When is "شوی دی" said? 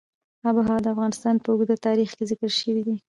2.59-2.95